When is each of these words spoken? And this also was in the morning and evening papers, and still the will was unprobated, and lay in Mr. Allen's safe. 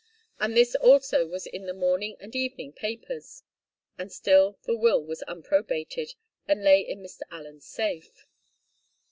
And 0.39 0.57
this 0.57 0.73
also 0.73 1.27
was 1.27 1.45
in 1.45 1.67
the 1.67 1.75
morning 1.75 2.17
and 2.19 2.35
evening 2.35 2.73
papers, 2.73 3.43
and 3.99 4.11
still 4.11 4.57
the 4.63 4.75
will 4.75 5.03
was 5.03 5.21
unprobated, 5.27 6.15
and 6.47 6.63
lay 6.63 6.81
in 6.81 7.03
Mr. 7.03 7.21
Allen's 7.29 7.67
safe. 7.67 8.25